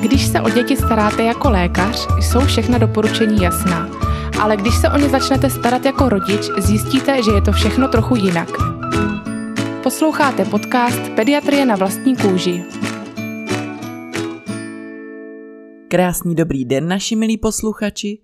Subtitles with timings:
[0.00, 3.88] Když se o děti staráte jako lékař, jsou všechna doporučení jasná.
[4.40, 8.16] Ale když se o ně začnete starat jako rodič, zjistíte, že je to všechno trochu
[8.16, 8.48] jinak.
[9.82, 12.64] Posloucháte podcast Pediatrie na vlastní kůži.
[15.88, 18.18] Krásný dobrý den, naši milí posluchači.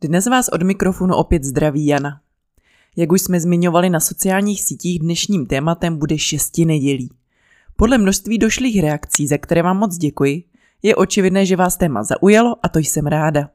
[0.00, 2.20] Dnes vás od mikrofonu opět zdraví Jana.
[2.96, 7.10] Jak už jsme zmiňovali na sociálních sítích, dnešním tématem bude šesti nedělí.
[7.76, 10.44] Podle množství došlých reakcí, za které vám moc děkuji,
[10.82, 13.50] je očividné, že vás téma zaujalo a to jsem ráda.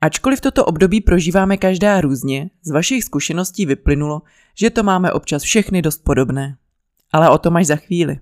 [0.00, 4.22] Ačkoliv toto období prožíváme každá různě, z vašich zkušeností vyplynulo,
[4.54, 6.56] že to máme občas všechny dost podobné.
[7.12, 8.18] Ale o tom až za chvíli.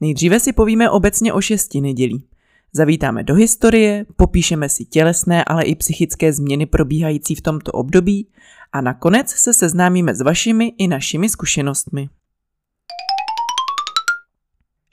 [0.00, 2.24] Nejdříve si povíme obecně o šesti nedělí.
[2.72, 8.28] Zavítáme do historie, popíšeme si tělesné, ale i psychické změny probíhající v tomto období
[8.72, 12.08] a nakonec se seznámíme s vašimi i našimi zkušenostmi.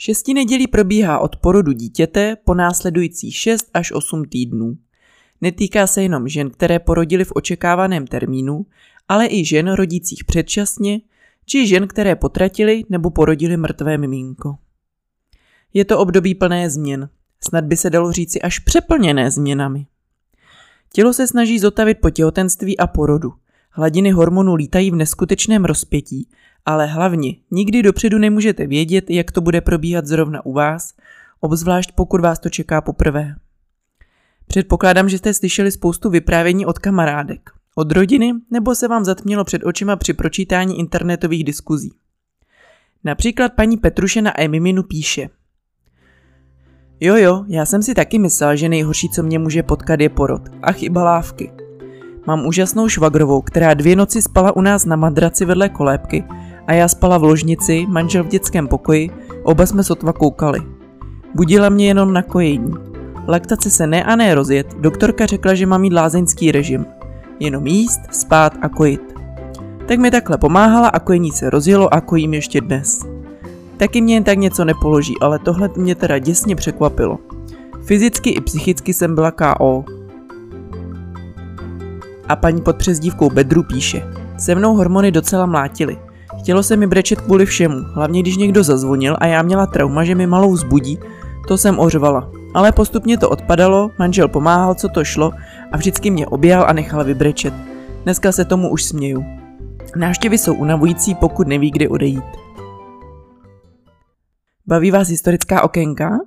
[0.02, 4.78] Šesti nedělí probíhá od porodu dítěte po následující 6 až 8 týdnů.
[5.42, 8.66] Netýká se jenom žen, které porodily v očekávaném termínu,
[9.08, 11.02] ale i žen rodících předčasně,
[11.46, 14.58] či žen, které potratily nebo porodily mrtvé miminko.
[15.74, 17.10] Je to období plné změn,
[17.44, 19.86] snad by se dalo říci až přeplněné změnami.
[20.94, 23.34] Tělo se snaží zotavit po těhotenství a porodu.
[23.72, 26.30] Hladiny hormonů lítají v neskutečném rozpětí
[26.66, 30.94] ale hlavně nikdy dopředu nemůžete vědět, jak to bude probíhat zrovna u vás,
[31.40, 33.36] obzvlášť pokud vás to čeká poprvé.
[34.48, 39.64] Předpokládám, že jste slyšeli spoustu vyprávění od kamarádek, od rodiny nebo se vám zatmělo před
[39.64, 41.92] očima při pročítání internetových diskuzí.
[43.04, 45.30] Například paní Petruše na Emiminu píše
[47.02, 50.42] Jo jo, já jsem si taky myslela, že nejhorší, co mě může potkat, je porod.
[50.62, 51.52] A chyba lávky.
[52.28, 56.24] Mám úžasnou švagrovou, která dvě noci spala u nás na madraci vedle kolébky
[56.70, 59.10] a já spala v ložnici, manžel v dětském pokoji,
[59.44, 60.60] oba jsme sotva koukali.
[61.36, 62.74] Budila mě jenom na kojení.
[63.28, 66.86] Laktace se ne a ne rozjet, doktorka řekla, že mám mít lázeňský režim.
[67.40, 69.02] Jenom jíst, spát a kojit.
[69.86, 73.06] Tak mi takhle pomáhala a kojení se rozjelo a kojím ještě dnes.
[73.78, 77.20] Taky mě jen tak něco nepoloží, ale tohle mě teda děsně překvapilo.
[77.86, 79.86] Fyzicky i psychicky jsem byla KO.
[82.28, 84.14] A paní pod přezdívkou Bedru píše.
[84.38, 86.09] Se mnou hormony docela mlátily.
[86.40, 90.16] Chtělo se mi brečet kvůli všemu, hlavně když někdo zazvonil a já měla trauma, že
[90.16, 91.00] mi malou zbudí,
[91.48, 92.32] to jsem ořvala.
[92.54, 95.32] Ale postupně to odpadalo, manžel pomáhal, co to šlo
[95.72, 97.54] a vždycky mě objal a nechal vybrečet.
[98.04, 99.26] Dneska se tomu už směju.
[99.96, 102.24] Návštěvy jsou unavující, pokud neví, kdy odejít.
[104.68, 106.20] Baví vás historická okénka?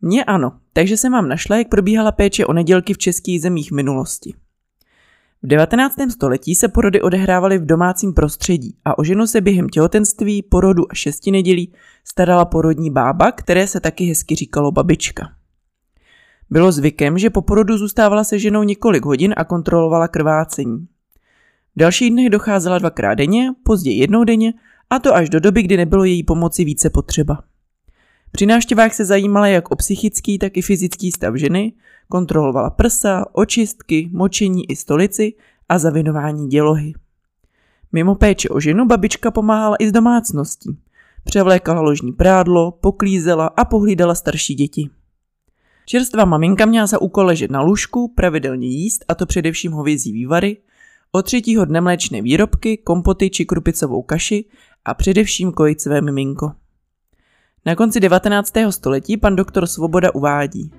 [0.00, 4.34] Mně ano, takže jsem vám našla, jak probíhala péče o nedělky v českých zemích minulosti.
[5.42, 5.94] V 19.
[6.10, 10.94] století se porody odehrávaly v domácím prostředí a o ženu se během těhotenství, porodu a
[10.94, 11.72] šesti nedělí
[12.04, 15.28] starala porodní bába, které se taky hezky říkalo babička.
[16.50, 20.86] Bylo zvykem, že po porodu zůstávala se ženou několik hodin a kontrolovala krvácení.
[21.76, 24.52] V dalších dnech docházela dvakrát denně, později jednou denně
[24.90, 27.42] a to až do doby, kdy nebylo její pomoci více potřeba.
[28.36, 31.72] Při návštěvách se zajímala jak o psychický, tak i fyzický stav ženy,
[32.08, 35.32] kontrolovala prsa, očistky, močení i stolici
[35.68, 36.92] a zavinování dělohy.
[37.92, 40.78] Mimo péče o ženu babička pomáhala i z domácností.
[41.24, 44.90] Převlékala ložní prádlo, poklízela a pohlídala starší děti.
[45.86, 50.56] Čerstvá maminka měla za úkol ležet na lůžku, pravidelně jíst, a to především hovězí vývary,
[51.12, 54.44] od třetího dne mléčné výrobky, kompoty či krupicovou kaši
[54.84, 56.52] a především kojit své miminko.
[57.66, 58.52] Na konci 19.
[58.70, 60.70] století pan doktor Svoboda uvádí.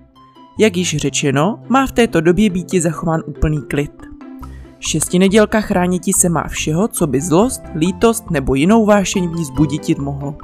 [0.59, 3.91] Jak již řečeno, má v této době být zachován úplný klid.
[4.79, 9.97] Šestinedělka chránití se má všeho, co by zlost, lítost nebo jinou vášeň v ní zbuditit
[9.97, 10.35] mohlo.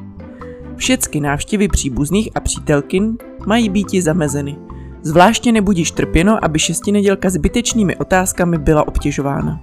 [0.75, 4.55] Všecky návštěvy příbuzných a přítelkin mají být zamezeny.
[5.01, 9.61] Zvláště nebudíš trpěno, aby šestinedělka zbytečnými otázkami byla obtěžována.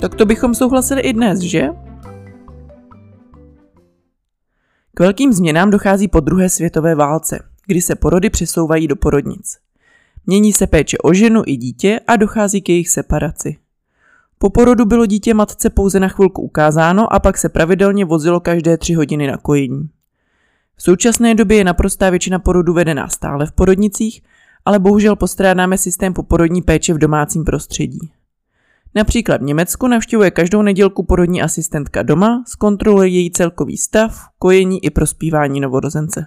[0.00, 1.68] Tak to bychom souhlasili i dnes, že?
[4.96, 9.58] K velkým změnám dochází po druhé světové válce, kdy se porody přesouvají do porodnic.
[10.26, 13.56] Mění se péče o ženu i dítě a dochází k jejich separaci.
[14.38, 18.76] Po porodu bylo dítě matce pouze na chvilku ukázáno a pak se pravidelně vozilo každé
[18.76, 19.88] tři hodiny na kojení.
[20.76, 24.22] V současné době je naprostá většina porodu vedená stále v porodnicích,
[24.64, 28.10] ale bohužel postrádáme systém poporodní péče v domácím prostředí.
[28.94, 34.90] Například v Německu navštěvuje každou nedělku porodní asistentka doma, zkontroluje její celkový stav, kojení i
[34.90, 36.26] prospívání novorozence.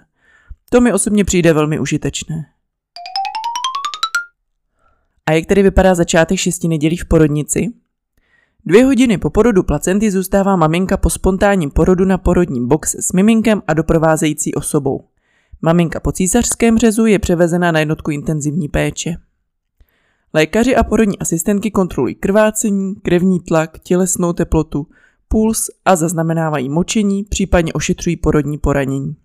[0.70, 2.46] To mi osobně přijde velmi užitečné.
[5.26, 7.72] A jak tedy vypadá začátek šesti nedělí v porodnici?
[8.64, 13.62] Dvě hodiny po porodu placenty zůstává maminka po spontánním porodu na porodním boxe s miminkem
[13.66, 15.04] a doprovázející osobou.
[15.62, 19.16] Maminka po císařském řezu je převezena na jednotku intenzivní péče.
[20.34, 24.86] Lékaři a porodní asistentky kontrolují krvácení, krevní tlak, tělesnou teplotu,
[25.28, 29.16] puls a zaznamenávají močení, případně ošetřují porodní poranění.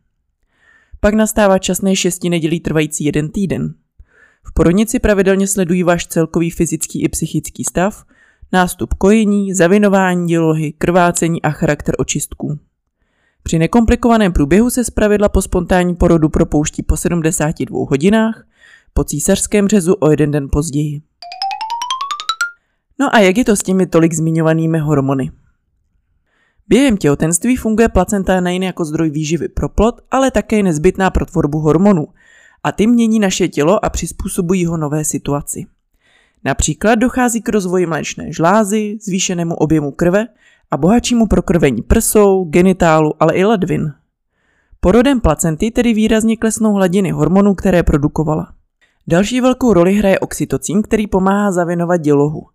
[1.00, 3.74] Pak nastává časné šesti nedělí trvající jeden týden.
[4.44, 8.04] V porodnici pravidelně sledují váš celkový fyzický i psychický stav,
[8.52, 12.60] nástup kojení, zavinování dělohy, krvácení a charakter očistků.
[13.44, 18.46] Při nekomplikovaném průběhu se zpravidla po spontánní porodu propouští po 72 hodinách,
[18.94, 21.02] po císařském řezu o jeden den později.
[23.00, 25.32] No a jak je to s těmi tolik zmiňovanými hormony?
[26.68, 31.60] Během těhotenství funguje placenta nejen jako zdroj výživy pro plod, ale také nezbytná pro tvorbu
[31.60, 32.08] hormonů
[32.64, 35.66] a ty mění naše tělo a přizpůsobují ho nové situaci.
[36.44, 40.28] Například dochází k rozvoji mléčné žlázy, zvýšenému objemu krve
[40.72, 43.94] a bohatšímu prokrvení prsou, genitálu, ale i ledvin.
[44.80, 48.54] Porodem placenty tedy výrazně klesnou hladiny hormonů, které produkovala.
[49.08, 52.48] Další velkou roli hraje oxytocin, který pomáhá zavinovat dělohu.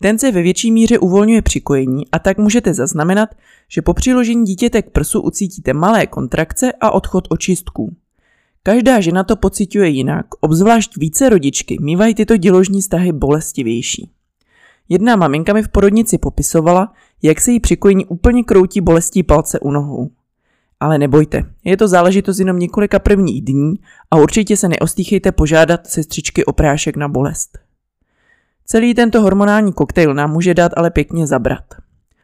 [0.00, 3.28] Ten se ve větší míře uvolňuje při kojení a tak můžete zaznamenat,
[3.68, 7.96] že po přiložení dítěte k prsu ucítíte malé kontrakce a odchod očistků.
[8.62, 14.10] Každá žena to pociťuje jinak, obzvlášť více rodičky mývají tyto děložní stahy bolestivější.
[14.88, 19.60] Jedna maminka mi v porodnici popisovala, jak se jí při kojení úplně kroutí bolestí palce
[19.60, 20.10] u nohou.
[20.80, 23.74] Ale nebojte, je to záležitost jenom několika prvních dní
[24.10, 27.58] a určitě se neostýchejte požádat sestřičky o prášek na bolest.
[28.64, 31.64] Celý tento hormonální koktejl nám může dát ale pěkně zabrat.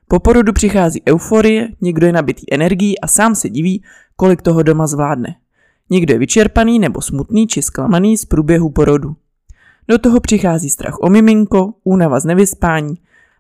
[0.09, 3.83] Po porodu přichází euforie, někdo je nabitý energií a sám se diví,
[4.17, 5.37] kolik toho doma zvládne.
[5.91, 9.17] Někdo je vyčerpaný nebo smutný či zklamaný z průběhu porodu.
[9.89, 12.95] Do toho přichází strach o miminko, únava z nevyspání,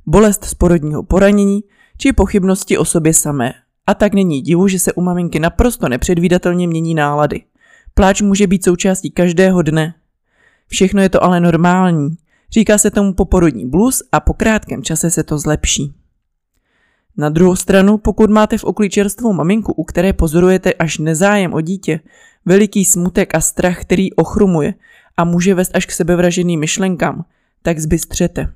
[0.07, 1.61] bolest z porodního poranění
[1.99, 3.53] či pochybnosti o sobě samé.
[3.87, 7.43] A tak není divu, že se u maminky naprosto nepředvídatelně mění nálady.
[7.95, 9.95] Pláč může být součástí každého dne.
[10.69, 12.17] Všechno je to ale normální.
[12.53, 15.95] Říká se tomu poporodní blues a po krátkém čase se to zlepší.
[17.17, 21.61] Na druhou stranu, pokud máte v okolí čerstvou maminku, u které pozorujete až nezájem o
[21.61, 22.01] dítě,
[22.45, 24.75] veliký smutek a strach, který ochrumuje
[25.17, 27.25] a může vést až k sebevraženým myšlenkám,
[27.63, 28.53] tak zbystřete.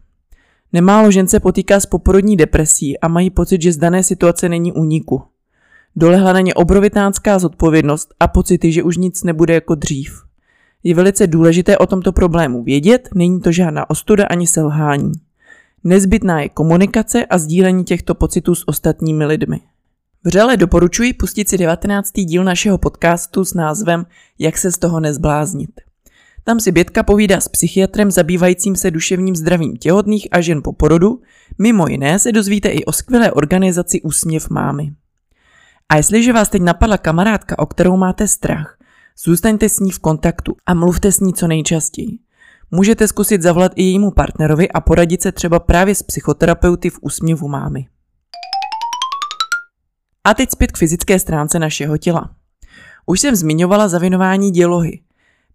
[0.72, 4.72] Nemálo žen se potýká s poporodní depresí a mají pocit, že z dané situace není
[4.72, 5.22] úniku.
[5.96, 10.22] Dolehla na ně obrovitánská zodpovědnost a pocity, že už nic nebude jako dřív.
[10.82, 15.12] Je velice důležité o tomto problému vědět, není to žádná ostuda ani selhání.
[15.84, 19.60] Nezbytná je komunikace a sdílení těchto pocitů s ostatními lidmi.
[20.24, 22.12] Vřele doporučuji pustit si 19.
[22.12, 24.06] díl našeho podcastu s názvem
[24.38, 25.70] Jak se z toho nezbláznit.
[26.48, 31.20] Tam si Bětka povídá s psychiatrem zabývajícím se duševním zdravím těhotných a žen po porodu,
[31.58, 34.92] mimo jiné se dozvíte i o skvělé organizaci Úsměv mámy.
[35.88, 38.78] A jestliže vás teď napadla kamarádka, o kterou máte strach,
[39.24, 42.18] zůstaňte s ní v kontaktu a mluvte s ní co nejčastěji.
[42.70, 47.48] Můžete zkusit zavolat i jejímu partnerovi a poradit se třeba právě s psychoterapeuty v úsměvu
[47.48, 47.86] mámy.
[50.24, 52.30] A teď zpět k fyzické stránce našeho těla.
[53.06, 55.05] Už jsem zmiňovala zavinování dělohy.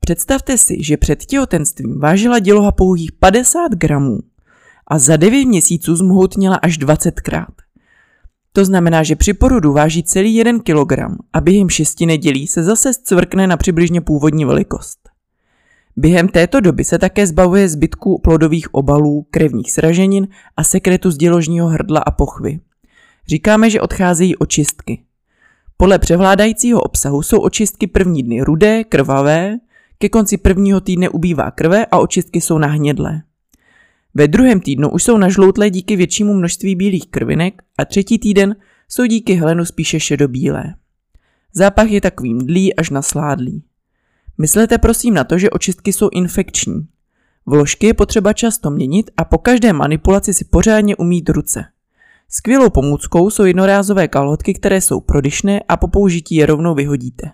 [0.05, 4.19] Představte si, že před těhotenstvím vážila děloha pouhých 50 gramů
[4.87, 7.53] a za 9 měsíců zmohutněla až 20 krát.
[8.53, 10.93] To znamená, že při porodu váží celý 1 kg
[11.33, 15.09] a během 6 nedělí se zase zcvrkne na přibližně původní velikost.
[15.97, 21.67] Během této doby se také zbavuje zbytků plodových obalů, krevních sraženin a sekretu z děložního
[21.67, 22.59] hrdla a pochvy.
[23.27, 25.03] Říkáme, že odcházejí očistky.
[25.77, 29.57] Podle převládajícího obsahu jsou očistky první dny rudé, krvavé,
[30.01, 33.21] ke konci prvního týdne ubývá krve a očistky jsou nahnědlé.
[34.13, 38.55] Ve druhém týdnu už jsou nažloutlé díky většímu množství bílých krvinek a třetí týden
[38.89, 40.63] jsou díky helenu spíše šedobílé.
[41.53, 43.63] Zápach je takový mdlý až nasládlý.
[44.37, 46.87] Myslete prosím na to, že očistky jsou infekční.
[47.45, 51.65] Vložky je potřeba často měnit a po každé manipulaci si pořádně umít ruce.
[52.29, 57.31] Skvělou pomůckou jsou jednorázové kalhotky, které jsou prodyšné a po použití je rovnou vyhodíte.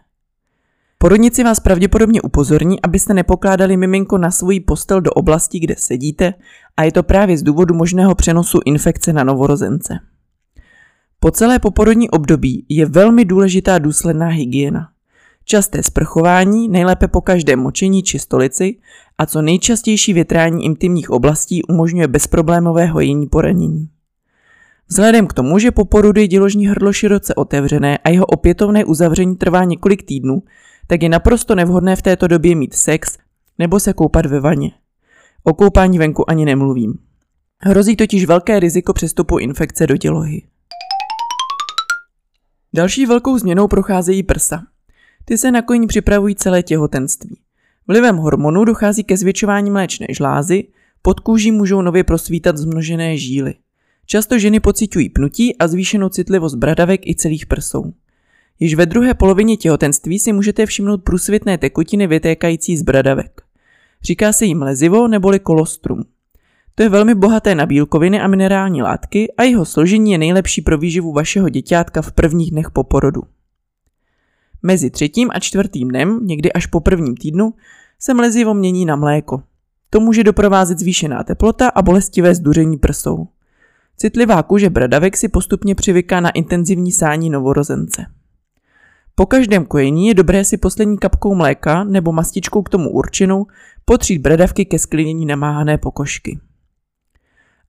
[0.99, 6.33] Porodnici vás pravděpodobně upozorní, abyste nepokládali miminko na svůj postel do oblasti, kde sedíte
[6.77, 9.99] a je to právě z důvodu možného přenosu infekce na novorozence.
[11.19, 14.89] Po celé poporodní období je velmi důležitá důsledná hygiena.
[15.45, 18.75] Časté sprchování, nejlépe po každém močení či stolici
[19.17, 23.89] a co nejčastější větrání intimních oblastí umožňuje bezproblémové hojení poranění.
[24.87, 29.35] Vzhledem k tomu, že po porodu je děložní hrdlo široce otevřené a jeho opětovné uzavření
[29.35, 30.43] trvá několik týdnů,
[30.87, 33.17] tak je naprosto nevhodné v této době mít sex
[33.57, 34.71] nebo se koupat ve vaně.
[35.43, 36.93] O koupání venku ani nemluvím.
[37.59, 40.43] Hrozí totiž velké riziko přestupu infekce do dělohy.
[42.73, 44.63] Další velkou změnou procházejí prsa.
[45.25, 47.39] Ty se na kojení připravují celé těhotenství.
[47.87, 50.63] Vlivem hormonů dochází ke zvětšování mléčné žlázy,
[51.01, 53.53] pod kůží můžou nově prosvítat zmnožené žíly.
[54.05, 57.93] Často ženy pociťují pnutí a zvýšenou citlivost bradavek i celých prsou.
[58.59, 63.41] Již ve druhé polovině těhotenství si můžete všimnout průsvitné tekutiny vytékající z bradavek.
[64.03, 66.03] Říká se jim lezivo neboli kolostrum.
[66.75, 70.77] To je velmi bohaté na bílkoviny a minerální látky a jeho složení je nejlepší pro
[70.77, 73.21] výživu vašeho děťátka v prvních dnech po porodu.
[74.63, 77.53] Mezi třetím a čtvrtým dnem, někdy až po prvním týdnu,
[77.99, 79.43] se mlezivo mění na mléko.
[79.89, 83.27] To může doprovázet zvýšená teplota a bolestivé zduření prsou.
[83.97, 88.05] Citlivá kůže bradavek si postupně přivyká na intenzivní sání novorozence.
[89.19, 93.45] Po každém kojení je dobré si poslední kapkou mléka nebo mastičkou k tomu určenou
[93.85, 96.39] potřít bradavky ke sklinění namáhané pokožky.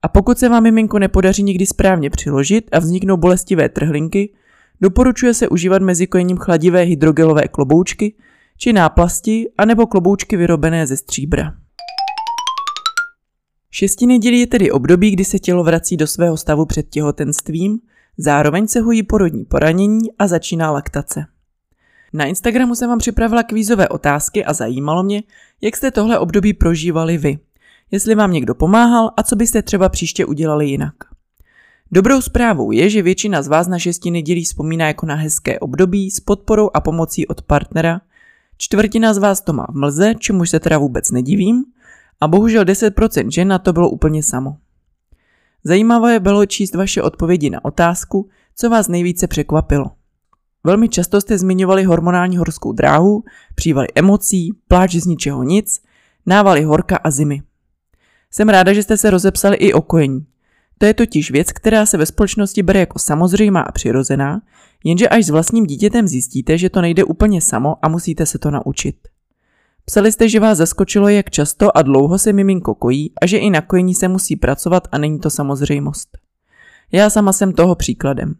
[0.03, 4.35] A pokud se vám miminko nepodaří nikdy správně přiložit a vzniknou bolestivé trhlinky,
[4.81, 8.15] doporučuje se užívat mezi kojením chladivé hydrogelové kloboučky
[8.59, 11.55] či náplasti anebo kloboučky vyrobené ze stříbra.
[13.71, 17.79] Šesti nedělí je tedy období, kdy se tělo vrací do svého stavu před těhotenstvím,
[18.19, 21.27] zároveň se hojí porodní poranění a začíná laktace.
[22.13, 25.23] Na Instagramu jsem vám připravila kvízové otázky a zajímalo mě,
[25.61, 27.39] jak jste tohle období prožívali vy.
[27.91, 30.95] Jestli vám někdo pomáhal a co byste třeba příště udělali jinak.
[31.93, 36.11] Dobrou zprávou je, že většina z vás na šesti nedělí vzpomíná jako na hezké období
[36.11, 38.01] s podporou a pomocí od partnera.
[38.59, 41.65] Čtvrtina z vás to má v mlze, čemuž se teda vůbec nedivím,
[42.21, 44.57] a bohužel 10% žen na to bylo úplně samo.
[45.65, 49.91] Zajímavé bylo číst vaše odpovědi na otázku, co vás nejvíce překvapilo.
[50.65, 53.25] Velmi často jste zmiňovali hormonální horskou dráhu,
[53.55, 55.83] přívaly emocí, pláč z ničeho nic,
[56.27, 57.43] návaly horka a zimy.
[58.31, 60.27] Jsem ráda, že jste se rozepsali i o kojení.
[60.79, 64.41] To je totiž věc, která se ve společnosti bere jako samozřejmá a přirozená,
[64.85, 68.51] jenže až s vlastním dítětem zjistíte, že to nejde úplně samo a musíte se to
[68.51, 68.97] naučit.
[69.85, 73.51] Psali jste, že vás zaskočilo, jak často a dlouho se miminko kojí a že i
[73.51, 76.09] na kojení se musí pracovat a není to samozřejmost.
[76.93, 78.35] Já sama jsem toho příkladem.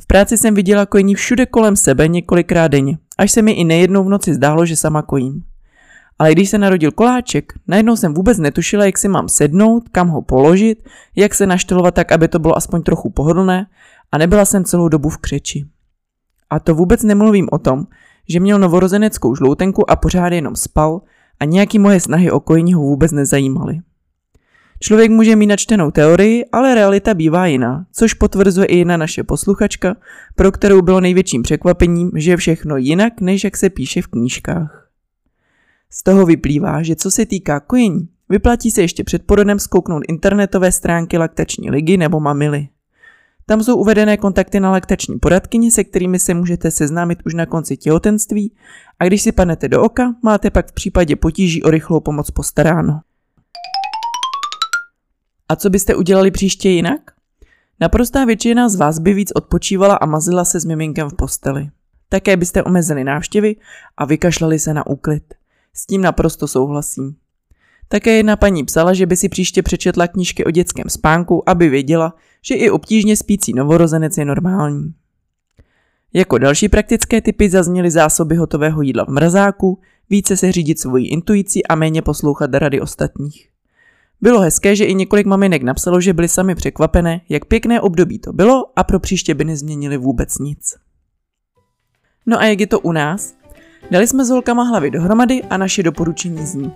[0.00, 4.04] V práci jsem viděla kojení všude kolem sebe několikrát denně, až se mi i nejednou
[4.04, 5.42] v noci zdálo, že sama kojím.
[6.18, 10.22] Ale když se narodil koláček, najednou jsem vůbec netušila, jak si mám sednout, kam ho
[10.22, 13.66] položit, jak se naštelovat tak, aby to bylo aspoň trochu pohodlné
[14.12, 15.66] a nebyla jsem celou dobu v křeči.
[16.50, 17.86] A to vůbec nemluvím o tom,
[18.28, 21.00] že měl novorozeneckou žloutenku a pořád jenom spal
[21.40, 23.80] a nějaký moje snahy o kojení ho vůbec nezajímaly.
[24.82, 29.96] Člověk může mít načtenou teorii, ale realita bývá jiná, což potvrzuje i jedna naše posluchačka,
[30.34, 34.90] pro kterou bylo největším překvapením, že je všechno jinak, než jak se píše v knížkách.
[35.90, 40.72] Z toho vyplývá, že co se týká kojení, vyplatí se ještě před porodem zkouknout internetové
[40.72, 42.68] stránky laktační ligy nebo mamily.
[43.46, 47.76] Tam jsou uvedené kontakty na laktační poradkyni, se kterými se můžete seznámit už na konci
[47.76, 48.52] těhotenství
[48.98, 53.00] a když si padnete do oka, máte pak v případě potíží o rychlou pomoc postaráno.
[55.50, 57.00] A co byste udělali příště jinak?
[57.80, 61.68] Naprostá většina z vás by víc odpočívala a mazila se s miminkem v posteli.
[62.08, 63.56] Také byste omezili návštěvy
[63.96, 65.34] a vykašlali se na úklid.
[65.74, 67.16] S tím naprosto souhlasím.
[67.88, 72.14] Také jedna paní psala, že by si příště přečetla knížky o dětském spánku, aby věděla,
[72.42, 74.94] že i obtížně spící novorozenec je normální.
[76.12, 79.80] Jako další praktické typy zazněly zásoby hotového jídla v mrazáku,
[80.10, 83.50] více se řídit svojí intuicí a méně poslouchat rady ostatních.
[84.22, 88.32] Bylo hezké, že i několik maminek napsalo, že byly sami překvapené, jak pěkné období to
[88.32, 90.74] bylo a pro příště by nezměnili vůbec nic.
[92.26, 93.34] No a jak je to u nás?
[93.90, 96.72] Dali jsme s holkama hlavy dohromady a naše doporučení zní.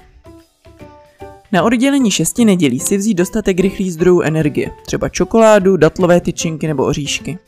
[1.52, 6.84] Na oddělení šesti nedělí si vzít dostatek rychlých zdrojů energie, třeba čokoládu, datlové tyčinky nebo
[6.84, 7.38] oříšky.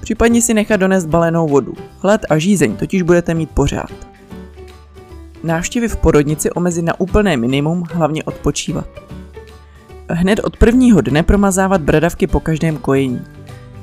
[0.00, 1.74] Případně si nechat donést balenou vodu.
[1.98, 4.14] Hlad a žízeň totiž budete mít pořád.
[5.42, 9.13] Návštěvy v porodnici omezit na úplné minimum, hlavně odpočívat.
[10.08, 13.20] Hned od prvního dne promazávat bradavky po každém kojení.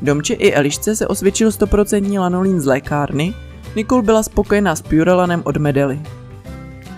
[0.01, 3.33] Domče i Elišce se osvědčil 100% lanolín z lékárny,
[3.75, 6.01] Nikol byla spokojená s Purelanem od Medely.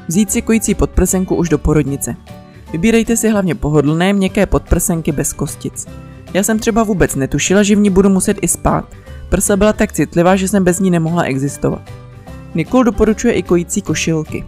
[0.07, 2.15] Vzít si kojící podprsenku už do porodnice.
[2.71, 5.87] Vybírejte si hlavně pohodlné, měkké podprsenky bez kostic.
[6.33, 8.85] Já jsem třeba vůbec netušila, že v ní budu muset i spát.
[9.29, 11.81] Prsa byla tak citlivá, že jsem bez ní nemohla existovat.
[12.55, 14.45] Nikol doporučuje i kojící košilky.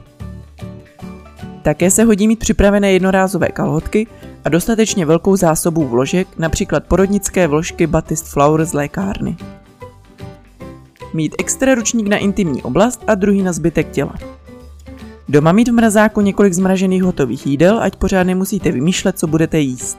[1.66, 4.08] Také se hodí mít připravené jednorázové kalhotky
[4.44, 9.38] a dostatečně velkou zásobu vložek, například porodnické vložky Batist Flower z lékárny.
[11.14, 14.14] Mít extra ručník na intimní oblast a druhý na zbytek těla.
[15.30, 19.98] Doma mít v mrazáku několik zmražených hotových jídel, ať pořád nemusíte vymýšlet, co budete jíst.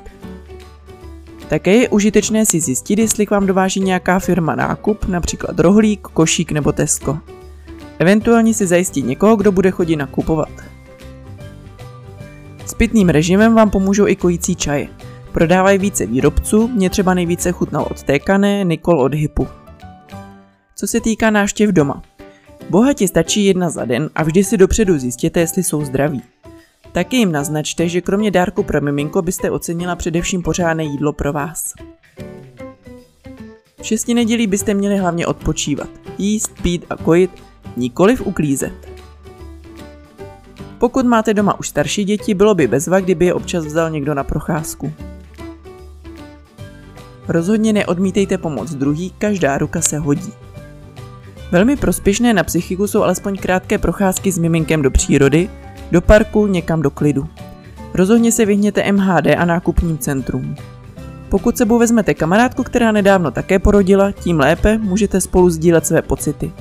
[1.48, 6.52] Také je užitečné si zjistit, jestli k vám dováží nějaká firma nákup, například rohlík, košík
[6.52, 7.18] nebo Tesco.
[7.98, 10.75] Eventuálně si zajistit někoho, kdo bude chodit nakupovat.
[12.66, 14.88] S pitným režimem vám pomůžou i kojící čaje.
[15.32, 19.48] Prodávají více výrobců, mě třeba nejvíce chutnal od Tékané, Nikol od Hypu.
[20.76, 22.02] Co se týká návštěv doma.
[22.70, 26.22] Bohatě stačí jedna za den a vždy si dopředu zjistěte, jestli jsou zdraví.
[26.92, 31.72] Taky jim naznačte, že kromě dárku pro miminko byste ocenila především pořádné jídlo pro vás.
[33.82, 37.30] V šesti nedělí byste měli hlavně odpočívat, jíst, pít a kojit,
[37.76, 38.95] nikoliv uklízet.
[40.78, 44.24] Pokud máte doma už starší děti, bylo by bezva, kdyby je občas vzal někdo na
[44.24, 44.92] procházku.
[47.28, 50.32] Rozhodně neodmítejte pomoc druhý, každá ruka se hodí.
[51.52, 55.50] Velmi prospěšné na psychiku jsou alespoň krátké procházky s miminkem do přírody,
[55.90, 57.28] do parku, někam do klidu.
[57.94, 60.56] Rozhodně se vyhněte MHD a nákupním centrum.
[61.28, 66.52] Pokud sebou vezmete kamarádku, která nedávno také porodila, tím lépe můžete spolu sdílet své pocity.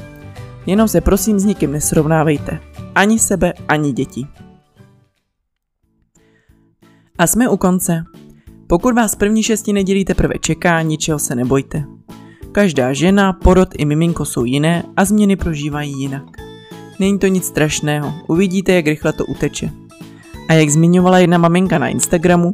[0.66, 2.60] Jenom se prosím s nikým nesrovnávejte.
[2.96, 4.28] Ani sebe, ani děti.
[7.18, 8.04] A jsme u konce.
[8.68, 11.84] Pokud vás první šesti nedělí teprve čeká, ničeho se nebojte.
[12.52, 16.24] Každá žena, porod i miminko jsou jiné a změny prožívají jinak.
[17.00, 19.70] Není to nic strašného, uvidíte, jak rychle to uteče.
[20.50, 22.52] A jak zmiňovala jedna maminka na Instagramu,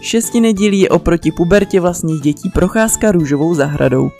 [0.00, 4.10] šesti nedělí je oproti pubertě vlastních dětí procházka růžovou zahradou.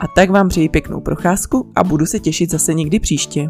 [0.00, 3.48] A tak vám přeji pěknou procházku a budu se těšit zase někdy příště.